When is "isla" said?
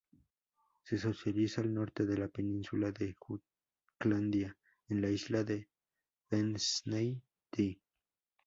5.11-5.43